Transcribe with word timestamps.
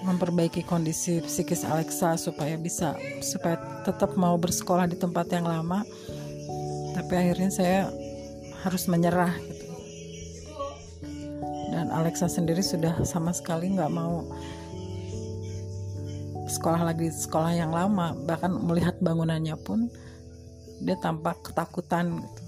memperbaiki 0.04 0.62
kondisi 0.62 1.18
psikis 1.24 1.66
Alexa 1.66 2.14
supaya 2.14 2.54
bisa 2.54 2.94
supaya 3.20 3.58
tetap 3.82 4.14
mau 4.14 4.38
bersekolah 4.38 4.86
di 4.86 4.94
tempat 4.94 5.26
yang 5.34 5.50
lama 5.50 5.82
tapi 6.96 7.12
akhirnya 7.12 7.52
saya 7.52 7.92
harus 8.64 8.88
menyerah 8.88 9.36
gitu. 9.36 9.66
Dan 11.76 11.92
Alexa 11.92 12.24
sendiri 12.24 12.64
sudah 12.64 13.04
sama 13.04 13.36
sekali 13.36 13.76
nggak 13.76 13.92
mau 13.92 14.24
sekolah 16.48 16.88
lagi 16.88 17.12
sekolah 17.12 17.52
yang 17.52 17.68
lama. 17.68 18.16
Bahkan 18.16 18.48
melihat 18.64 18.96
bangunannya 19.04 19.60
pun 19.60 19.92
dia 20.80 20.96
tampak 20.96 21.36
ketakutan 21.44 22.16
gitu. 22.24 22.42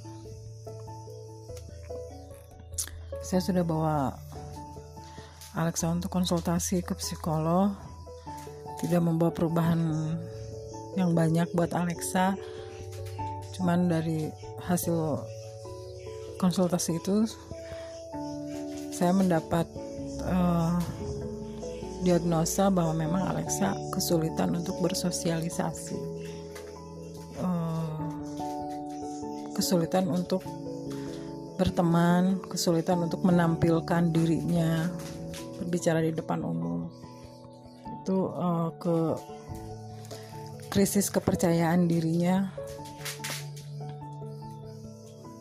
Saya 3.20 3.44
sudah 3.44 3.60
bawa 3.60 4.16
Alexa 5.52 5.92
untuk 5.92 6.08
konsultasi 6.08 6.80
ke 6.80 6.96
psikolog. 6.96 7.76
Tidak 8.80 9.02
membawa 9.02 9.34
perubahan 9.34 9.80
yang 10.96 11.12
banyak 11.12 11.50
buat 11.52 11.76
Alexa 11.76 12.38
cuman 13.59 13.91
dari 13.91 14.31
hasil 14.70 15.19
konsultasi 16.39 17.03
itu 17.03 17.27
saya 18.95 19.11
mendapat 19.11 19.67
uh, 20.23 20.78
diagnosa 22.06 22.70
bahwa 22.70 22.95
memang 22.95 23.23
Alexa 23.34 23.75
kesulitan 23.91 24.55
untuk 24.55 24.78
bersosialisasi. 24.78 25.98
Uh, 27.39 27.98
kesulitan 29.55 30.06
untuk 30.06 30.43
berteman 31.59 32.39
kesulitan 32.47 33.03
untuk 33.03 33.27
menampilkan 33.27 34.15
dirinya 34.15 34.87
berbicara 35.59 35.98
di 35.98 36.15
depan 36.15 36.47
umum. 36.47 36.87
Itu 38.03 38.31
uh, 38.31 38.70
ke 38.78 38.98
krisis 40.70 41.11
kepercayaan 41.11 41.91
dirinya 41.91 42.55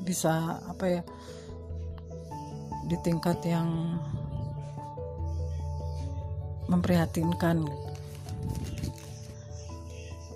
bisa 0.08 0.64
apa 0.64 0.86
ya 0.88 1.02
di 2.88 2.96
tingkat 3.04 3.44
yang 3.44 4.00
memprihatinkan. 6.72 7.68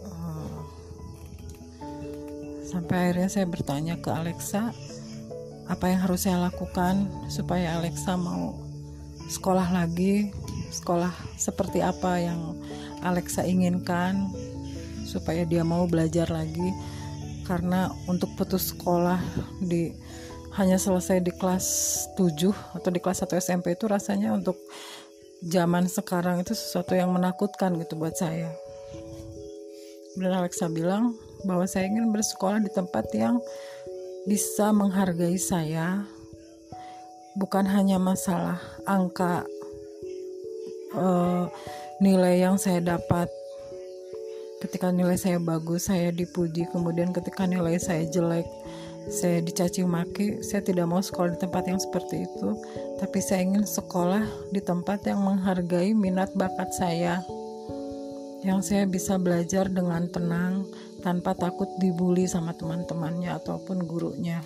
Uh, 0.04 0.60
sampai 2.68 2.96
akhirnya 3.08 3.30
saya 3.32 3.48
bertanya 3.48 3.96
ke 4.04 4.12
Alexa 4.12 4.76
apa 5.72 5.88
yang 5.88 6.04
harus 6.04 6.28
saya 6.28 6.44
lakukan 6.52 7.08
supaya 7.32 7.80
Alexa 7.80 8.20
mau 8.20 8.60
sekolah 9.32 9.72
lagi? 9.72 10.36
Sekolah 10.72 11.12
seperti 11.40 11.80
apa 11.80 12.20
yang 12.20 12.60
Alexa 13.00 13.48
inginkan 13.48 14.28
supaya 15.08 15.48
dia 15.48 15.64
mau 15.64 15.88
belajar 15.88 16.28
lagi 16.28 16.72
karena 17.52 17.92
untuk 18.08 18.32
putus 18.40 18.72
sekolah 18.72 19.20
di 19.60 19.92
hanya 20.56 20.80
selesai 20.80 21.20
di 21.20 21.36
kelas 21.36 21.68
7 22.16 22.80
atau 22.80 22.88
di 22.88 23.04
kelas 23.04 23.28
1 23.28 23.44
SMP 23.44 23.76
itu 23.76 23.92
rasanya 23.92 24.32
untuk 24.32 24.56
zaman 25.44 25.92
sekarang 25.92 26.40
itu 26.40 26.56
sesuatu 26.56 26.96
yang 26.96 27.12
menakutkan 27.12 27.76
gitu 27.76 28.00
buat 28.00 28.16
saya. 28.16 28.56
Dan 30.16 30.32
Alexa 30.32 30.72
bilang 30.72 31.20
bahwa 31.44 31.68
saya 31.68 31.92
ingin 31.92 32.16
bersekolah 32.16 32.64
di 32.64 32.72
tempat 32.72 33.12
yang 33.12 33.44
bisa 34.24 34.72
menghargai 34.72 35.36
saya 35.36 36.08
bukan 37.36 37.68
hanya 37.68 38.00
masalah 38.00 38.64
angka 38.88 39.44
uh, 40.96 41.52
nilai 42.00 42.44
yang 42.48 42.56
saya 42.56 42.80
dapat 42.80 43.28
ketika 44.62 44.94
nilai 44.94 45.18
saya 45.18 45.42
bagus 45.42 45.90
saya 45.90 46.14
dipuji 46.14 46.70
kemudian 46.70 47.10
ketika 47.10 47.50
nilai 47.50 47.82
saya 47.82 48.06
jelek 48.06 48.46
saya 49.10 49.42
dicaci 49.42 49.82
maki 49.82 50.46
saya 50.46 50.62
tidak 50.62 50.86
mau 50.86 51.02
sekolah 51.02 51.34
di 51.34 51.40
tempat 51.42 51.64
yang 51.66 51.82
seperti 51.82 52.30
itu. 52.30 52.54
Tapi 53.02 53.18
saya 53.18 53.42
ingin 53.42 53.66
sekolah 53.66 54.22
di 54.54 54.62
tempat 54.62 55.10
yang 55.10 55.26
menghargai 55.26 55.98
minat 55.98 56.30
bakat 56.38 56.70
saya 56.70 57.18
yang 58.46 58.62
saya 58.62 58.86
bisa 58.90 59.18
belajar 59.22 59.70
dengan 59.70 60.06
tenang 60.10 60.66
tanpa 61.02 61.34
takut 61.34 61.70
dibully 61.82 62.30
sama 62.30 62.54
teman-temannya 62.54 63.38
ataupun 63.42 63.90
gurunya. 63.90 64.42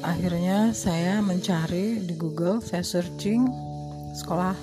Akhirnya 0.00 0.72
saya 0.72 1.20
mencari 1.20 2.00
di 2.00 2.16
Google 2.16 2.64
saya 2.64 2.80
searching 2.80 3.44
sekolah 4.16 4.56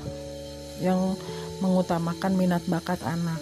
yang 0.81 1.13
mengutamakan 1.59 2.34
minat 2.38 2.63
bakat 2.69 3.01
anak. 3.03 3.40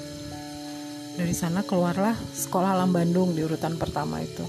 Dari 1.15 1.31
sana 1.31 1.63
keluarlah 1.63 2.15
Sekolah 2.35 2.75
Alam 2.75 2.91
Bandung 2.91 3.31
di 3.31 3.43
urutan 3.47 3.79
pertama 3.79 4.19
itu. 4.19 4.43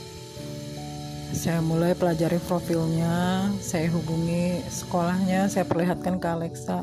Saya 1.31 1.62
mulai 1.62 1.94
pelajari 1.94 2.43
profilnya, 2.43 3.47
saya 3.62 3.87
hubungi 3.94 4.62
sekolahnya, 4.66 5.47
saya 5.47 5.62
perlihatkan 5.62 6.19
ke 6.19 6.26
Alexa. 6.26 6.82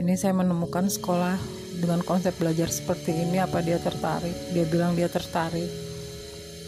Ini 0.00 0.16
saya 0.16 0.32
menemukan 0.32 0.88
sekolah 0.88 1.36
dengan 1.76 2.00
konsep 2.04 2.32
belajar 2.40 2.72
seperti 2.72 3.12
ini, 3.12 3.40
apa 3.40 3.60
dia 3.60 3.76
tertarik? 3.80 4.32
Dia 4.52 4.64
bilang 4.68 4.96
dia 4.96 5.08
tertarik. 5.12 5.68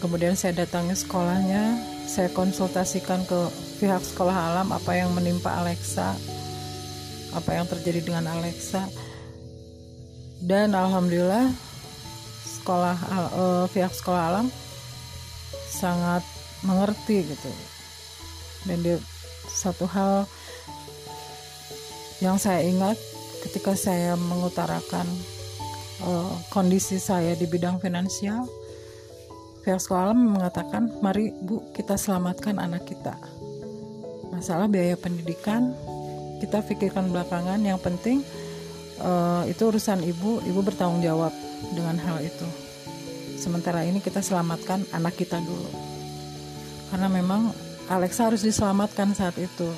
Kemudian 0.01 0.37
saya 0.37 0.53
datangi 0.53 0.93
sekolahnya, 0.93 1.81
saya 2.05 2.29
konsultasikan 2.29 3.25
ke 3.25 3.49
pihak 3.81 4.05
sekolah 4.05 4.53
alam 4.53 4.69
apa 4.69 4.91
yang 4.93 5.09
menimpa 5.15 5.49
Alexa, 5.55 6.13
apa 7.33 7.49
yang 7.57 7.65
terjadi 7.65 8.05
dengan 8.05 8.29
Alexa 8.37 8.85
dan 10.43 10.75
alhamdulillah 10.75 11.51
sekolah 12.43 12.97
uh, 13.35 13.65
pihak 13.69 13.93
sekolah 13.93 14.23
alam 14.33 14.47
sangat 15.69 16.25
mengerti 16.65 17.23
gitu. 17.29 17.51
Dan 18.65 18.81
dia 18.81 18.97
satu 19.45 19.85
hal 19.85 20.25
yang 22.23 22.41
saya 22.41 22.65
ingat 22.65 22.97
ketika 23.45 23.77
saya 23.77 24.17
mengutarakan 24.17 25.05
uh, 26.01 26.33
kondisi 26.49 26.97
saya 26.97 27.37
di 27.37 27.45
bidang 27.45 27.77
finansial 27.77 28.49
pihak 29.61 29.81
sekolah 29.81 30.09
alam 30.09 30.21
mengatakan 30.37 30.89
mari 31.01 31.33
bu 31.45 31.61
kita 31.73 31.97
selamatkan 31.97 32.57
anak 32.57 32.85
kita. 32.89 33.13
Masalah 34.33 34.65
biaya 34.65 34.97
pendidikan 34.97 35.73
kita 36.41 36.61
pikirkan 36.65 37.09
belakangan 37.09 37.61
yang 37.61 37.79
penting 37.79 38.25
uh, 39.01 39.43
itu 39.49 39.61
urusan 39.65 40.03
ibu 40.05 40.43
ibu 40.45 40.59
bertanggung 40.63 41.03
jawab 41.03 41.33
dengan 41.73 41.97
hal 41.99 42.21
itu. 42.21 42.47
Sementara 43.35 43.83
ini 43.83 43.99
kita 43.99 44.23
selamatkan 44.23 44.87
anak 44.95 45.19
kita 45.19 45.37
dulu. 45.43 45.69
Karena 46.89 47.11
memang 47.11 47.51
Alexa 47.91 48.31
harus 48.31 48.41
diselamatkan 48.41 49.13
saat 49.13 49.35
itu. 49.37 49.69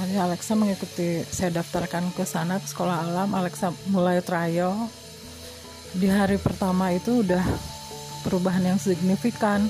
Hari 0.00 0.16
Alexa 0.16 0.56
mengikuti 0.56 1.24
saya 1.28 1.60
daftarkan 1.60 2.12
ke 2.16 2.24
sana 2.24 2.56
ke 2.56 2.66
sekolah 2.68 3.04
alam. 3.04 3.36
Alexa 3.36 3.72
mulai 3.92 4.24
trial. 4.24 4.88
Di 5.92 6.08
hari 6.08 6.40
pertama 6.40 6.92
itu 6.92 7.20
udah 7.20 7.44
perubahan 8.24 8.64
yang 8.64 8.78
signifikan. 8.80 9.68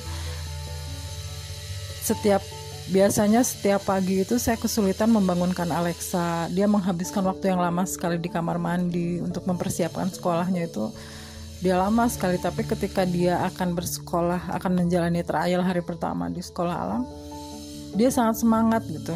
Setiap 2.03 2.43
Biasanya 2.91 3.47
setiap 3.47 3.87
pagi 3.87 4.27
itu 4.27 4.35
saya 4.43 4.59
kesulitan 4.59 5.15
membangunkan 5.15 5.71
Alexa. 5.71 6.51
Dia 6.51 6.67
menghabiskan 6.67 7.23
waktu 7.23 7.55
yang 7.55 7.63
lama 7.63 7.87
sekali 7.87 8.19
di 8.19 8.27
kamar 8.27 8.59
mandi 8.59 9.23
untuk 9.23 9.47
mempersiapkan 9.47 10.11
sekolahnya 10.11 10.67
itu. 10.67 10.91
Dia 11.63 11.79
lama 11.79 12.11
sekali 12.11 12.43
tapi 12.43 12.67
ketika 12.67 13.07
dia 13.07 13.47
akan 13.47 13.79
bersekolah 13.79 14.51
akan 14.59 14.83
menjalani 14.83 15.23
trial 15.23 15.63
hari 15.63 15.87
pertama 15.87 16.27
di 16.33 16.43
sekolah 16.43 16.75
alam 16.75 17.03
dia 17.95 18.11
sangat 18.11 18.43
semangat 18.43 18.83
gitu. 18.91 19.15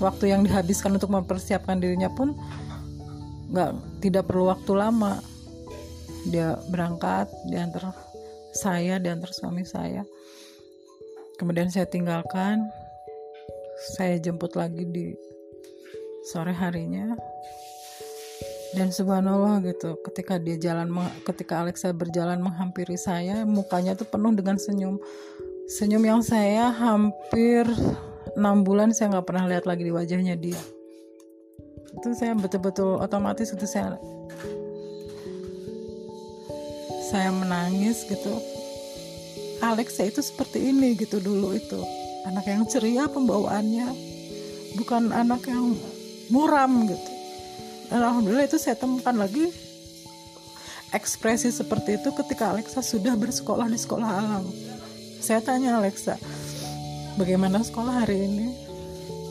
Waktu 0.00 0.32
yang 0.32 0.40
dihabiskan 0.40 0.96
untuk 0.96 1.12
mempersiapkan 1.12 1.76
dirinya 1.78 2.08
pun 2.08 2.32
nggak 3.52 4.00
tidak 4.00 4.24
perlu 4.32 4.48
waktu 4.48 4.72
lama. 4.72 5.20
Dia 6.32 6.56
berangkat 6.72 7.28
diantar 7.52 7.92
saya 8.56 8.96
diantar 8.96 9.28
suami 9.28 9.68
saya. 9.68 10.08
Kemudian 11.36 11.68
saya 11.68 11.84
tinggalkan 11.84 12.64
saya 13.92 14.16
jemput 14.16 14.56
lagi 14.56 14.88
di 14.88 15.12
sore 16.24 16.56
harinya. 16.56 17.12
Dan 18.74 18.90
subhanallah 18.90 19.62
gitu 19.62 19.94
ketika 20.02 20.34
dia 20.40 20.58
jalan 20.58 20.90
ketika 21.22 21.62
Alexa 21.62 21.94
berjalan 21.94 22.42
menghampiri 22.42 22.98
saya 22.98 23.46
mukanya 23.46 23.94
tuh 23.94 24.08
penuh 24.08 24.34
dengan 24.34 24.58
senyum. 24.58 24.98
Senyum 25.70 26.02
yang 26.02 26.20
saya 26.26 26.74
hampir 26.74 27.62
enam 28.34 28.66
bulan 28.66 28.90
saya 28.90 29.14
nggak 29.14 29.26
pernah 29.30 29.46
lihat 29.46 29.64
lagi 29.70 29.86
di 29.86 29.94
wajahnya 29.94 30.34
dia. 30.34 30.58
Itu 31.94 32.18
saya 32.18 32.34
betul-betul 32.34 32.98
otomatis 32.98 33.54
itu 33.54 33.62
saya 33.62 33.94
saya 37.14 37.30
menangis 37.30 38.02
gitu. 38.10 38.42
Alexa 39.62 40.02
itu 40.02 40.18
seperti 40.18 40.74
ini 40.74 40.98
gitu 40.98 41.22
dulu 41.22 41.54
itu 41.54 42.03
anak 42.24 42.44
yang 42.48 42.64
ceria 42.66 43.04
pembawaannya. 43.08 43.88
Bukan 44.74 45.14
anak 45.14 45.46
yang 45.46 45.78
muram 46.32 46.88
gitu. 46.90 47.10
Alhamdulillah 47.94 48.48
itu 48.48 48.58
saya 48.58 48.74
temukan 48.74 49.14
lagi 49.14 49.52
ekspresi 50.90 51.50
seperti 51.50 52.00
itu 52.00 52.10
ketika 52.14 52.54
Alexa 52.54 52.80
sudah 52.80 53.14
bersekolah 53.14 53.68
di 53.68 53.78
sekolah 53.78 54.08
alam. 54.08 54.44
Saya 55.20 55.44
tanya 55.44 55.78
Alexa 55.78 56.18
bagaimana 57.20 57.62
sekolah 57.62 58.02
hari 58.02 58.24
ini? 58.24 58.48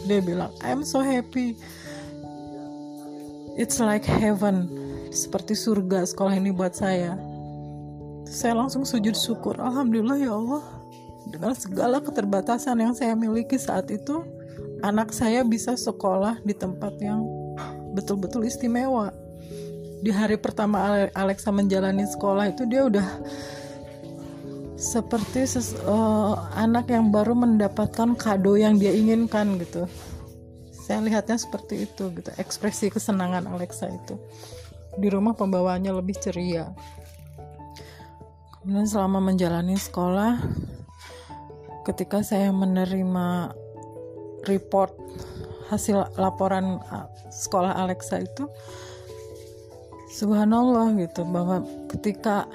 Dia 0.07 0.19
bilang 0.19 0.51
I'm 0.63 0.83
so 0.83 0.99
happy. 1.03 1.55
It's 3.59 3.77
like 3.77 4.05
heaven. 4.05 4.69
Seperti 5.13 5.53
surga 5.53 6.09
sekolah 6.09 6.33
ini 6.33 6.49
buat 6.49 6.73
saya. 6.73 7.13
Saya 8.25 8.57
langsung 8.57 8.81
sujud 8.81 9.13
syukur. 9.13 9.61
Alhamdulillah 9.61 10.17
ya 10.17 10.33
Allah 10.33 10.72
dengan 11.33 11.57
segala 11.57 11.97
keterbatasan 11.97 12.77
yang 12.77 12.93
saya 12.93 13.17
miliki 13.17 13.57
saat 13.57 13.89
itu 13.89 14.21
anak 14.85 15.09
saya 15.09 15.41
bisa 15.41 15.73
sekolah 15.73 16.37
di 16.45 16.53
tempat 16.53 16.93
yang 17.01 17.25
betul-betul 17.97 18.45
istimewa. 18.45 19.09
Di 20.05 20.13
hari 20.13 20.37
pertama 20.37 21.09
Alexa 21.17 21.49
menjalani 21.49 22.05
sekolah 22.05 22.53
itu 22.53 22.69
dia 22.69 22.85
udah 22.85 23.07
seperti 24.77 25.47
ses, 25.47 25.73
uh, 25.87 26.37
anak 26.59 26.91
yang 26.91 27.09
baru 27.09 27.33
mendapatkan 27.33 28.13
kado 28.13 28.53
yang 28.59 28.77
dia 28.77 28.93
inginkan 28.93 29.57
gitu. 29.57 29.89
Saya 30.83 30.99
lihatnya 30.99 31.39
seperti 31.39 31.87
itu 31.87 32.11
gitu 32.13 32.29
ekspresi 32.35 32.91
kesenangan 32.91 33.47
Alexa 33.47 33.89
itu. 33.89 34.19
Di 34.99 35.07
rumah 35.09 35.33
pembawaannya 35.33 35.95
lebih 35.97 36.19
ceria. 36.19 36.69
Kemudian 38.59 38.85
selama 38.85 39.23
menjalani 39.23 39.79
sekolah 39.79 40.39
ketika 41.83 42.23
saya 42.23 42.49
menerima 42.51 43.53
report 44.47 44.95
hasil 45.71 46.07
laporan 46.19 46.79
sekolah 47.31 47.75
Alexa 47.75 48.23
itu 48.23 48.45
subhanallah 50.13 50.93
gitu 50.99 51.25
bahwa 51.25 51.65
ketika 51.89 52.45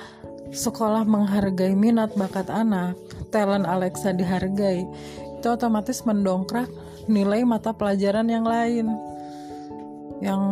sekolah 0.55 1.05
menghargai 1.05 1.77
minat 1.77 2.15
bakat 2.17 2.49
anak 2.49 2.97
talent 3.29 3.69
Alexa 3.69 4.17
dihargai 4.17 4.87
itu 5.39 5.47
otomatis 5.47 6.03
mendongkrak 6.03 6.69
nilai 7.09 7.43
mata 7.47 7.73
pelajaran 7.73 8.27
yang 8.29 8.45
lain. 8.45 8.91
Yang 10.19 10.43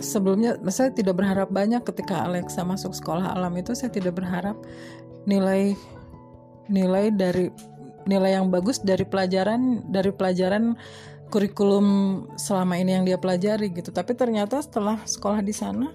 sebelumnya 0.00 0.56
saya 0.72 0.88
tidak 0.90 1.20
berharap 1.20 1.52
banyak 1.52 1.84
ketika 1.84 2.24
Alexa 2.24 2.64
masuk 2.64 2.96
sekolah 2.96 3.36
alam 3.36 3.52
itu 3.60 3.76
saya 3.76 3.92
tidak 3.92 4.16
berharap 4.16 4.56
nilai 5.28 5.76
nilai 6.72 7.12
dari 7.12 7.52
nilai 8.10 8.34
yang 8.34 8.50
bagus 8.50 8.82
dari 8.82 9.06
pelajaran 9.06 9.86
dari 9.86 10.10
pelajaran 10.10 10.74
kurikulum 11.30 11.86
selama 12.34 12.74
ini 12.74 12.98
yang 12.98 13.04
dia 13.06 13.14
pelajari 13.14 13.70
gitu. 13.70 13.94
Tapi 13.94 14.18
ternyata 14.18 14.58
setelah 14.58 14.98
sekolah 15.06 15.38
di 15.46 15.54
sana 15.54 15.94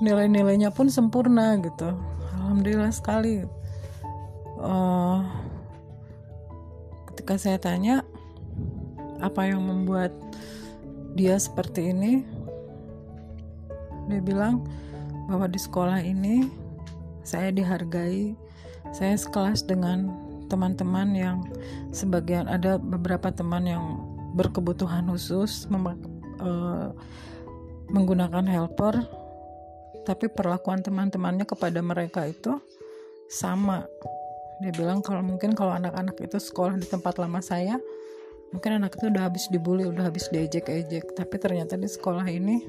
nilai-nilainya 0.00 0.72
pun 0.72 0.88
sempurna 0.88 1.60
gitu. 1.60 1.92
Alhamdulillah 2.40 2.88
sekali. 2.88 3.44
Uh, 4.56 5.20
ketika 7.12 7.36
saya 7.36 7.60
tanya 7.60 8.00
apa 9.20 9.44
yang 9.44 9.60
membuat 9.60 10.16
dia 11.12 11.36
seperti 11.36 11.92
ini? 11.92 12.24
Dia 14.08 14.24
bilang 14.24 14.64
bahwa 15.28 15.44
di 15.46 15.60
sekolah 15.60 16.00
ini 16.00 16.48
saya 17.22 17.52
dihargai 17.52 18.34
saya 18.90 19.14
sekelas 19.14 19.68
dengan 19.68 20.10
teman-teman 20.50 21.08
yang 21.14 21.36
sebagian 21.94 22.50
ada 22.50 22.76
beberapa 22.76 23.30
teman 23.30 23.64
yang 23.70 23.84
berkebutuhan 24.34 25.06
khusus 25.06 25.70
uh, 25.70 26.90
menggunakan 27.90 28.46
helper 28.50 29.06
tapi 30.02 30.26
perlakuan 30.26 30.82
teman-temannya 30.82 31.46
kepada 31.46 31.78
mereka 31.78 32.26
itu 32.26 32.58
sama. 33.30 33.86
Dia 34.58 34.74
bilang 34.74 35.00
kalau 35.06 35.22
mungkin 35.22 35.54
kalau 35.54 35.70
anak-anak 35.70 36.18
itu 36.18 36.36
sekolah 36.36 36.74
di 36.74 36.84
tempat 36.90 37.16
lama 37.22 37.38
saya 37.38 37.78
mungkin 38.50 38.82
anak 38.82 38.98
itu 38.98 39.06
udah 39.10 39.30
habis 39.30 39.46
dibully 39.46 39.86
udah 39.86 40.10
habis 40.10 40.26
diejek-ejek 40.34 41.14
tapi 41.14 41.34
ternyata 41.38 41.78
di 41.78 41.86
sekolah 41.86 42.26
ini 42.26 42.66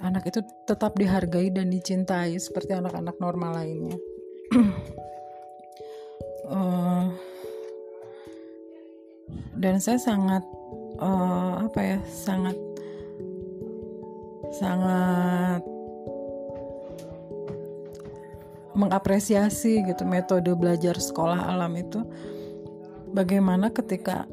anak 0.00 0.24
itu 0.28 0.40
tetap 0.64 0.96
dihargai 0.96 1.52
dan 1.52 1.68
dicintai 1.68 2.36
seperti 2.40 2.72
anak-anak 2.72 3.16
normal 3.20 3.60
lainnya 3.60 3.96
uh, 6.48 7.06
dan 9.56 9.80
saya 9.80 9.96
sangat 9.96 10.44
uh, 11.00 11.64
apa 11.64 11.80
ya 11.80 11.98
sangat 12.10 12.56
sangat 14.54 15.62
mengapresiasi 18.74 19.86
gitu 19.86 20.02
metode 20.02 20.50
belajar 20.58 20.98
sekolah 20.98 21.46
alam 21.54 21.74
itu. 21.78 22.02
Bagaimana 23.14 23.70
ketika 23.70 24.26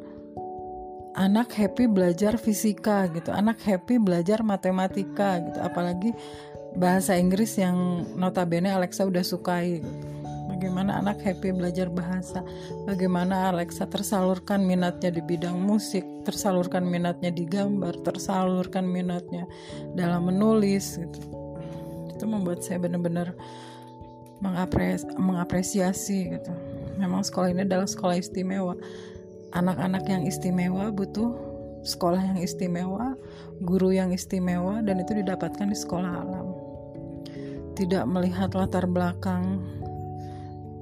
anak 1.13 1.53
happy 1.53 1.85
belajar 1.85 2.39
fisika 2.39 3.05
gitu 3.11 3.29
anak 3.35 3.59
happy 3.61 3.99
belajar 3.99 4.41
matematika 4.41 5.43
gitu 5.43 5.59
apalagi 5.59 6.15
bahasa 6.75 7.19
Inggris 7.19 7.59
yang 7.59 8.07
notabene 8.15 8.71
Alexa 8.71 9.03
udah 9.03 9.21
sukai 9.21 9.83
gitu 9.83 10.20
bagaimana 10.61 11.01
anak 11.01 11.25
happy 11.25 11.57
belajar 11.57 11.89
bahasa, 11.89 12.45
bagaimana 12.85 13.49
Alexa 13.49 13.89
tersalurkan 13.89 14.61
minatnya 14.61 15.09
di 15.09 15.17
bidang 15.17 15.57
musik, 15.57 16.05
tersalurkan 16.21 16.85
minatnya 16.85 17.33
di 17.33 17.49
gambar, 17.49 18.05
tersalurkan 18.05 18.85
minatnya 18.85 19.49
dalam 19.97 20.29
menulis 20.29 21.01
gitu. 21.01 21.17
Itu 22.13 22.29
membuat 22.29 22.61
saya 22.61 22.77
benar-benar 22.77 23.33
mengapres 24.37 25.01
mengapresiasi 25.17 26.37
gitu. 26.37 26.53
Memang 27.01 27.25
sekolah 27.25 27.57
ini 27.57 27.65
adalah 27.65 27.89
sekolah 27.89 28.21
istimewa. 28.21 28.77
Anak-anak 29.57 30.05
yang 30.05 30.29
istimewa 30.29 30.93
butuh 30.93 31.33
sekolah 31.81 32.21
yang 32.21 32.37
istimewa, 32.37 33.17
guru 33.65 33.97
yang 33.97 34.13
istimewa 34.13 34.85
dan 34.85 35.01
itu 35.01 35.25
didapatkan 35.25 35.73
di 35.73 35.73
sekolah 35.73 36.11
alam. 36.21 36.53
Tidak 37.73 38.05
melihat 38.05 38.53
latar 38.53 38.85
belakang 38.85 39.80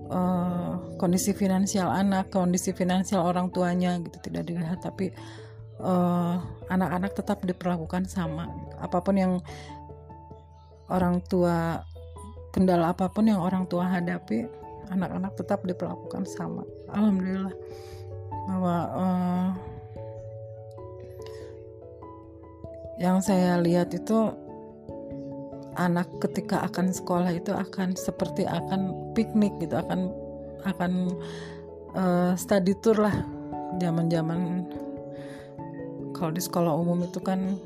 uh, 0.09 0.77
kondisi 0.97 1.31
finansial 1.31 1.89
anak, 1.93 2.33
kondisi 2.33 2.73
finansial 2.75 3.23
orang 3.23 3.53
tuanya 3.53 3.97
gitu 4.01 4.17
tidak 4.29 4.49
dilihat 4.49 4.83
tapi 4.83 5.13
eh, 5.79 6.35
anak-anak 6.67 7.11
uh, 7.13 7.17
tetap 7.23 7.39
diperlakukan 7.45 8.03
sama. 8.09 8.51
Apa 8.83 8.99
pun 8.99 9.15
yang 9.15 9.33
orang 10.91 11.23
tua 11.23 11.85
kendala 12.51 12.91
apa 12.91 13.07
pun 13.07 13.29
yang 13.29 13.39
orang 13.39 13.63
tua 13.69 13.87
hadapi, 13.87 14.49
anak-anak 14.91 15.37
tetap 15.39 15.63
diperlakukan 15.63 16.27
sama. 16.27 16.67
Alhamdulillah 16.91 17.55
bahwa 18.49 18.75
uh, 18.97 19.49
yang 22.99 23.23
saya 23.23 23.61
lihat 23.63 23.95
itu 23.95 24.33
anak 25.79 26.11
ketika 26.19 26.67
akan 26.67 26.91
sekolah 26.91 27.31
itu 27.31 27.55
akan 27.55 27.95
seperti 27.95 28.43
akan 28.43 29.08
piknik 29.19 29.51
gitu 29.59 29.75
akan 29.75 30.07
akan 30.63 31.11
uh, 31.91 32.31
study 32.39 32.71
tour 32.79 32.95
lah. 33.03 33.15
Zaman-zaman 33.83 34.63
kalau 36.15 36.31
di 36.31 36.39
sekolah 36.39 36.71
umum 36.71 37.03
itu 37.03 37.19
kan 37.19 37.59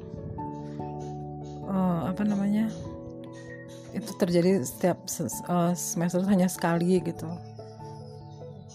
uh, 1.70 2.10
apa 2.10 2.26
namanya 2.26 2.74
itu 3.94 4.10
terjadi 4.18 4.66
setiap 4.66 4.98
uh, 5.46 5.78
semester 5.78 6.26
hanya 6.26 6.50
sekali 6.50 6.98
gitu. 7.06 7.30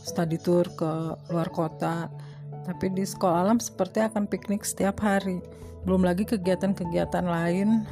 Study 0.06 0.38
tour 0.38 0.70
ke 0.78 1.18
luar 1.34 1.50
kota. 1.50 2.06
Tapi 2.62 2.94
di 2.94 3.02
sekolah 3.02 3.48
alam 3.48 3.58
seperti 3.58 4.06
akan 4.06 4.30
piknik 4.30 4.62
setiap 4.62 5.02
hari. 5.02 5.42
Belum 5.82 6.06
lagi 6.06 6.22
kegiatan-kegiatan 6.22 7.26
lain 7.26 7.82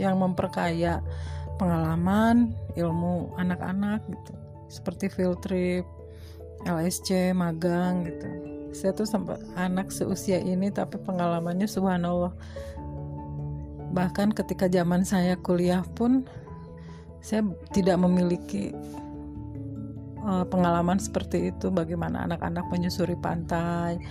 yang 0.00 0.16
memperkaya 0.16 1.04
pengalaman 1.62 2.50
ilmu 2.74 3.38
anak-anak 3.38 4.02
gitu. 4.10 4.34
Seperti 4.66 5.06
field 5.06 5.38
trip 5.46 5.86
LSC 6.66 7.30
magang 7.30 8.02
gitu. 8.10 8.26
Saya 8.74 8.90
tuh 8.98 9.06
sampai 9.06 9.38
anak 9.54 9.94
seusia 9.94 10.42
ini 10.42 10.74
tapi 10.74 10.98
pengalamannya 10.98 11.70
subhanallah. 11.70 12.34
Bahkan 13.94 14.34
ketika 14.34 14.66
zaman 14.66 15.06
saya 15.06 15.38
kuliah 15.38 15.86
pun 15.94 16.26
saya 17.22 17.46
tidak 17.70 18.02
memiliki 18.02 18.74
uh, 20.26 20.42
pengalaman 20.50 20.98
seperti 20.98 21.54
itu. 21.54 21.70
Bagaimana 21.70 22.26
anak-anak 22.26 22.66
menyusuri 22.72 23.14
pantai 23.14 24.02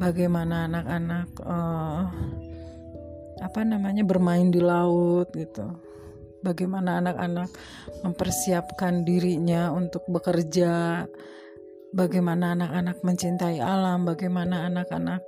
bagaimana 0.00 0.64
anak-anak 0.64 1.28
uh, 1.44 2.08
apa 3.44 3.60
namanya 3.68 4.00
bermain 4.00 4.48
di 4.48 4.64
laut 4.64 5.28
gitu 5.36 5.68
bagaimana 6.40 7.00
anak-anak 7.00 7.50
mempersiapkan 8.04 9.04
dirinya 9.04 9.72
untuk 9.72 10.04
bekerja? 10.08 11.04
Bagaimana 11.90 12.54
anak-anak 12.54 13.02
mencintai 13.02 13.58
alam? 13.58 14.06
Bagaimana 14.06 14.70
anak-anak 14.70 15.22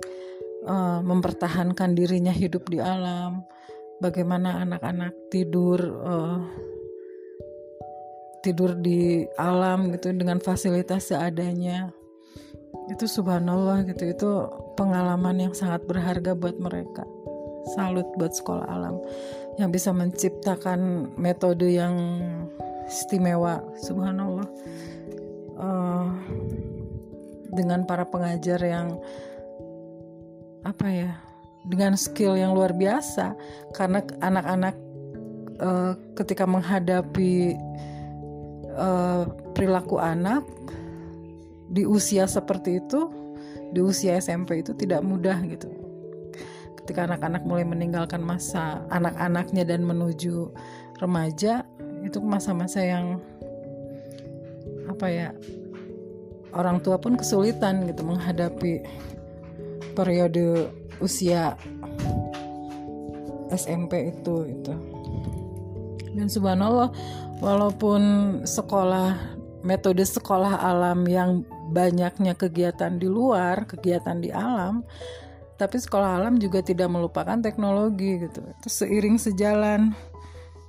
uh, 0.63 0.99
mempertahankan 1.03 1.91
dirinya 1.91 2.31
hidup 2.31 2.71
di 2.71 2.79
alam? 2.79 3.43
Bagaimana 3.99 4.63
anak-anak 4.63 5.11
tidur 5.31 5.79
uh, 5.79 6.39
tidur 8.43 8.75
di 8.79 9.23
alam 9.39 9.91
gitu 9.95 10.11
dengan 10.15 10.39
fasilitas 10.39 11.11
seadanya? 11.11 11.91
Itu 12.91 13.07
subhanallah 13.07 13.87
gitu. 13.91 14.03
Itu 14.11 14.31
pengalaman 14.79 15.39
yang 15.39 15.53
sangat 15.55 15.83
berharga 15.87 16.35
buat 16.35 16.59
mereka. 16.59 17.03
Salut 17.75 18.07
buat 18.19 18.35
sekolah 18.35 18.67
alam 18.67 18.99
yang 19.61 19.69
bisa 19.69 19.93
menciptakan 19.93 21.13
metode 21.17 21.69
yang 21.69 21.93
istimewa 22.89 23.61
subhanallah. 23.79 24.47
Uh, 25.53 26.09
dengan 27.53 27.85
para 27.85 28.01
pengajar 28.09 28.57
yang 28.65 28.97
apa 30.65 30.87
ya 30.89 31.11
dengan 31.69 31.93
skill 31.93 32.33
yang 32.35 32.57
luar 32.57 32.73
biasa. 32.73 33.37
Karena 33.77 34.01
anak-anak 34.19 34.75
uh, 35.61 35.93
ketika 36.17 36.49
menghadapi 36.49 37.55
uh, 38.73 39.29
perilaku 39.53 40.01
anak 40.01 40.41
di 41.69 41.85
usia 41.85 42.25
seperti 42.29 42.81
itu 42.81 43.09
di 43.73 43.81
usia 43.81 44.21
SMP 44.21 44.61
itu 44.61 44.77
tidak 44.77 45.01
mudah 45.01 45.41
gitu 45.49 45.82
ketika 46.83 47.07
anak-anak 47.07 47.47
mulai 47.47 47.63
meninggalkan 47.63 48.19
masa 48.19 48.83
anak-anaknya 48.91 49.63
dan 49.63 49.87
menuju 49.87 50.51
remaja 50.99 51.63
itu 52.03 52.19
masa-masa 52.19 52.83
yang 52.83 53.23
apa 54.91 55.07
ya 55.07 55.29
orang 56.51 56.83
tua 56.83 56.99
pun 56.99 57.15
kesulitan 57.15 57.87
gitu 57.87 58.03
menghadapi 58.03 58.83
periode 59.95 60.67
usia 60.99 61.55
SMP 63.47 64.11
itu 64.11 64.51
itu 64.51 64.73
dan 66.13 66.27
subhanallah 66.27 66.91
walaupun 67.39 68.01
sekolah 68.43 69.17
metode 69.63 70.03
sekolah 70.03 70.59
alam 70.61 71.07
yang 71.07 71.47
banyaknya 71.71 72.35
kegiatan 72.35 72.99
di 72.99 73.07
luar 73.07 73.63
kegiatan 73.63 74.19
di 74.19 74.29
alam 74.29 74.83
tapi 75.57 75.77
sekolah 75.77 76.17
alam 76.17 76.41
juga 76.41 76.65
tidak 76.65 76.89
melupakan 76.89 77.37
teknologi 77.37 78.25
gitu. 78.25 78.41
Itu 78.41 78.67
seiring 78.67 79.21
sejalan 79.21 79.93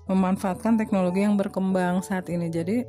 memanfaatkan 0.04 0.76
teknologi 0.76 1.24
yang 1.24 1.40
berkembang 1.40 2.04
saat 2.04 2.28
ini. 2.28 2.52
Jadi 2.52 2.84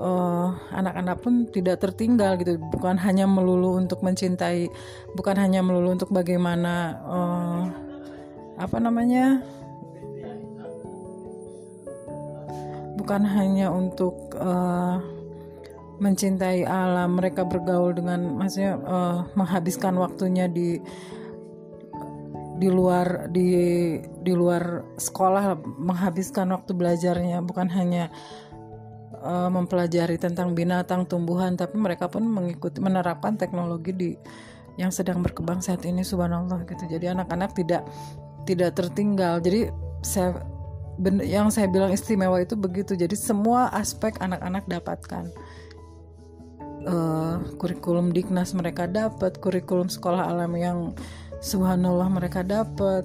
uh, 0.00 0.48
anak-anak 0.72 1.20
pun 1.20 1.44
tidak 1.52 1.84
tertinggal 1.84 2.40
gitu. 2.40 2.56
Bukan 2.72 2.96
hanya 2.96 3.28
melulu 3.28 3.76
untuk 3.76 4.00
mencintai 4.00 4.72
bukan 5.12 5.36
hanya 5.36 5.60
melulu 5.60 5.92
untuk 5.92 6.10
bagaimana 6.10 6.98
uh, 7.04 7.62
apa 8.56 8.76
namanya? 8.80 9.44
Bukan 12.94 13.20
hanya 13.28 13.68
untuk 13.68 14.32
uh, 14.40 14.96
mencintai 16.00 16.66
alam 16.66 17.20
mereka 17.20 17.46
bergaul 17.46 17.94
dengan 17.94 18.34
maksudnya 18.34 18.80
uh, 18.82 19.28
menghabiskan 19.38 19.94
waktunya 20.00 20.50
di 20.50 20.80
di 22.64 22.72
luar 22.72 23.28
di 23.28 23.48
di 24.00 24.32
luar 24.32 24.96
sekolah 24.96 25.60
menghabiskan 25.76 26.48
waktu 26.56 26.72
belajarnya 26.72 27.44
bukan 27.44 27.68
hanya 27.68 28.08
uh, 29.20 29.52
mempelajari 29.52 30.16
tentang 30.16 30.56
binatang, 30.56 31.04
tumbuhan, 31.04 31.60
tapi 31.60 31.76
mereka 31.76 32.08
pun 32.08 32.24
mengikuti 32.24 32.80
menerapkan 32.80 33.36
teknologi 33.36 33.92
di 33.92 34.10
yang 34.80 34.88
sedang 34.88 35.20
berkembang 35.20 35.60
saat 35.60 35.84
ini 35.84 36.00
subhanallah 36.00 36.64
gitu. 36.64 36.88
Jadi 36.88 37.12
anak-anak 37.12 37.52
tidak 37.52 37.84
tidak 38.48 38.72
tertinggal. 38.72 39.44
Jadi 39.44 39.68
saya 40.00 40.40
yang 41.20 41.52
saya 41.52 41.68
bilang 41.68 41.92
istimewa 41.92 42.40
itu 42.40 42.56
begitu. 42.56 42.96
Jadi 42.96 43.12
semua 43.12 43.68
aspek 43.76 44.16
anak-anak 44.24 44.64
dapatkan. 44.64 45.28
Uh, 46.84 47.40
kurikulum 47.56 48.12
Diknas 48.12 48.52
mereka 48.52 48.84
dapat, 48.84 49.40
kurikulum 49.40 49.88
sekolah 49.88 50.28
alam 50.28 50.52
yang 50.52 50.92
subhanallah 51.44 52.08
mereka 52.08 52.40
dapat, 52.40 53.04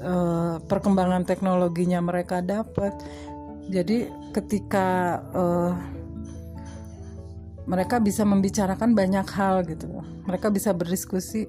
uh, 0.00 0.56
perkembangan 0.64 1.28
teknologinya 1.28 2.00
mereka 2.00 2.40
dapat 2.40 2.96
jadi 3.68 4.12
ketika 4.36 5.20
uh, 5.32 5.72
mereka 7.64 7.96
bisa 7.96 8.20
membicarakan 8.28 8.92
banyak 8.92 9.24
hal 9.32 9.64
gitu. 9.64 9.88
Mereka 10.28 10.52
bisa 10.52 10.76
berdiskusi 10.76 11.48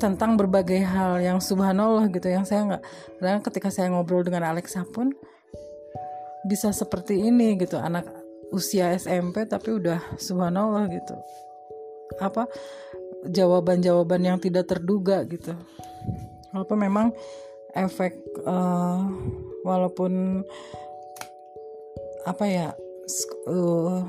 tentang 0.00 0.34
berbagai 0.40 0.80
hal 0.82 1.20
yang 1.20 1.38
subhanallah 1.38 2.08
gitu 2.10 2.26
yang 2.26 2.42
saya 2.42 2.74
nggak 2.74 2.82
dan 3.22 3.38
ketika 3.38 3.70
saya 3.70 3.86
ngobrol 3.92 4.26
dengan 4.26 4.50
Alexa 4.50 4.82
pun 4.82 5.14
bisa 6.42 6.74
seperti 6.74 7.22
ini 7.22 7.54
gitu 7.54 7.78
anak 7.78 8.10
usia 8.50 8.90
SMP 8.98 9.46
tapi 9.46 9.78
udah 9.78 10.02
subhanallah 10.18 10.90
gitu. 10.90 11.14
Apa 12.18 12.50
jawaban-jawaban 13.26 14.22
yang 14.26 14.38
tidak 14.42 14.70
terduga 14.70 15.22
gitu. 15.26 15.54
Walaupun 16.52 16.78
memang 16.78 17.06
efek 17.72 18.18
uh, 18.44 19.08
walaupun 19.64 20.44
apa 22.22 22.44
ya 22.46 22.68
uh, 23.48 24.04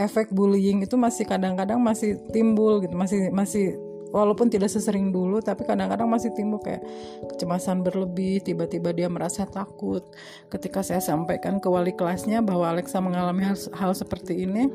efek 0.00 0.32
bullying 0.32 0.82
itu 0.82 0.96
masih 0.96 1.28
kadang-kadang 1.28 1.78
masih 1.78 2.16
timbul 2.32 2.80
gitu 2.80 2.96
masih 2.96 3.28
masih 3.30 3.76
walaupun 4.12 4.52
tidak 4.52 4.68
sesering 4.68 5.12
dulu 5.12 5.40
tapi 5.40 5.64
kadang-kadang 5.64 6.08
masih 6.08 6.32
timbul 6.36 6.60
kayak 6.60 6.84
kecemasan 7.32 7.80
berlebih 7.80 8.44
tiba-tiba 8.44 8.92
dia 8.92 9.08
merasa 9.08 9.48
takut. 9.48 10.04
Ketika 10.52 10.84
saya 10.84 11.00
sampaikan 11.00 11.58
ke 11.58 11.66
wali 11.66 11.96
kelasnya 11.96 12.44
bahwa 12.44 12.68
Alexa 12.68 13.00
mengalami 13.00 13.48
hal, 13.48 13.56
hal 13.72 13.92
seperti 13.96 14.44
ini 14.44 14.68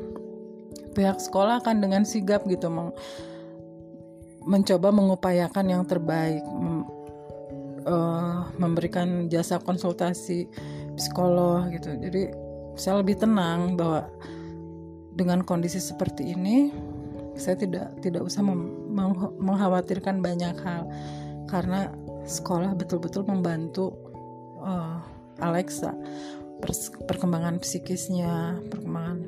pihak 0.92 1.22
sekolah 1.22 1.62
akan 1.62 1.78
dengan 1.78 2.02
sigap 2.02 2.42
gitu 2.50 2.66
meng, 2.66 2.90
mencoba 4.48 4.88
mengupayakan 4.88 5.66
yang 5.68 5.84
terbaik 5.84 6.40
mem, 6.48 6.88
uh, 7.84 8.48
memberikan 8.56 9.28
jasa 9.28 9.60
konsultasi 9.60 10.48
psikolog 10.96 11.68
gitu. 11.68 11.92
Jadi 12.00 12.32
saya 12.80 13.04
lebih 13.04 13.20
tenang 13.20 13.76
bahwa 13.76 14.08
dengan 15.12 15.44
kondisi 15.44 15.82
seperti 15.82 16.32
ini 16.32 16.72
saya 17.36 17.60
tidak 17.60 17.92
tidak 18.00 18.24
usah 18.24 18.40
mengkhawatirkan 19.36 20.24
banyak 20.24 20.56
hal. 20.64 20.88
Karena 21.44 21.92
sekolah 22.24 22.72
betul-betul 22.72 23.28
membantu 23.28 23.92
uh, 24.64 25.00
Alexa 25.44 25.92
perkembangan 27.06 27.62
psikisnya 27.62 28.58
perkembangan 28.66 29.18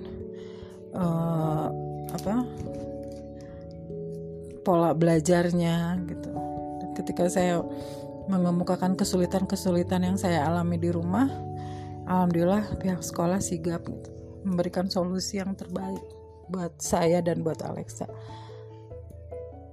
uh, 0.98 1.68
apa 2.10 2.34
pola 4.62 4.92
belajarnya 4.92 6.04
gitu. 6.08 6.30
Ketika 6.96 7.30
saya 7.32 7.64
mengemukakan 8.28 8.94
kesulitan-kesulitan 8.94 10.04
yang 10.04 10.16
saya 10.20 10.46
alami 10.46 10.76
di 10.76 10.92
rumah 10.92 11.26
alhamdulillah 12.06 12.78
pihak 12.78 13.00
sekolah 13.00 13.38
sigap 13.38 13.86
gitu, 13.86 14.10
memberikan 14.44 14.90
solusi 14.90 15.38
yang 15.38 15.54
terbaik 15.54 16.02
buat 16.50 16.74
saya 16.82 17.22
dan 17.22 17.46
buat 17.46 17.62
Alexa. 17.62 18.10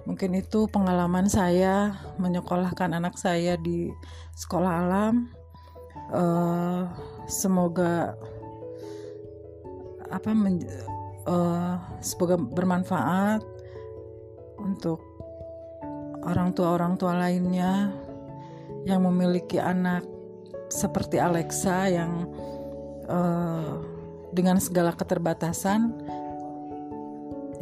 Mungkin 0.08 0.40
itu 0.40 0.72
pengalaman 0.72 1.28
saya 1.28 2.00
menyekolahkan 2.16 2.96
anak 2.96 3.20
saya 3.20 3.60
di 3.60 3.92
sekolah 4.40 4.72
alam. 4.88 5.28
Uh, 6.08 6.88
semoga 7.28 8.16
apa 10.08 10.32
men, 10.32 10.64
uh, 11.28 11.76
semoga 12.00 12.40
bermanfaat 12.40 13.44
untuk 14.68 15.00
orang 16.28 16.52
tua 16.52 16.76
orang 16.76 17.00
tua 17.00 17.16
lainnya 17.16 17.96
yang 18.84 19.08
memiliki 19.08 19.56
anak 19.60 20.04
seperti 20.68 21.16
Alexa 21.20 21.88
yang 21.88 22.28
uh, 23.08 23.80
dengan 24.36 24.60
segala 24.60 24.92
keterbatasan 24.92 25.96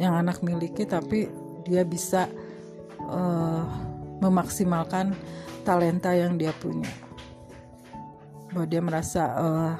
yang 0.02 0.18
anak 0.18 0.42
miliki 0.42 0.82
tapi 0.82 1.30
dia 1.62 1.86
bisa 1.86 2.26
uh, 3.06 3.64
memaksimalkan 4.18 5.14
talenta 5.62 6.12
yang 6.14 6.34
dia 6.34 6.50
punya. 6.58 6.90
Bahwa 8.50 8.66
dia 8.66 8.82
merasa 8.82 9.22
uh, 9.36 9.74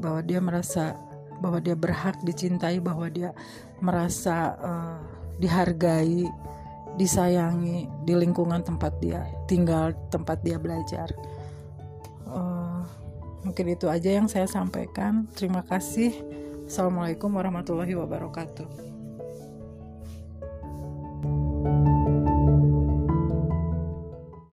bahwa 0.00 0.20
dia 0.24 0.40
merasa 0.40 0.96
bahwa 1.40 1.58
dia 1.58 1.74
berhak 1.74 2.20
dicintai 2.22 2.78
bahwa 2.78 3.08
dia 3.08 3.32
merasa 3.80 4.54
uh, 4.60 5.00
dihargai 5.40 6.28
disayangi 6.94 7.88
di 8.04 8.12
lingkungan 8.12 8.60
tempat 8.60 8.92
dia 9.00 9.24
tinggal 9.48 9.96
tempat 10.12 10.44
dia 10.44 10.60
belajar. 10.60 11.08
Uh, 12.28 12.84
mungkin 13.42 13.72
itu 13.72 13.88
aja 13.88 14.20
yang 14.20 14.28
saya 14.28 14.46
sampaikan. 14.46 15.26
Terima 15.32 15.64
kasih. 15.64 16.12
Assalamualaikum 16.68 17.34
warahmatullahi 17.34 17.98
wabarakatuh 17.98 18.89